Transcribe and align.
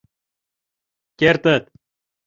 Кертыт. 1.19 1.63